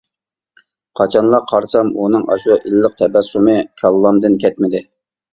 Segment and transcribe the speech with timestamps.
[0.99, 4.83] قاچانلا قارىسام ئۇنىڭ ئاشۇ ئىللىق تەبەسسۇمى كاللامدىن كەتمىدى.